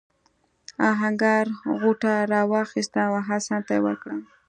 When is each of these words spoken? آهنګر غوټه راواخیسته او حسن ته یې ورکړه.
آهنګر 0.89 1.45
غوټه 1.79 2.13
راواخیسته 2.33 2.99
او 3.07 3.13
حسن 3.27 3.59
ته 3.67 3.71
یې 3.75 3.81
ورکړه. 3.85 4.15